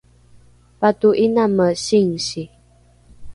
[0.79, 2.41] pato’iname singsi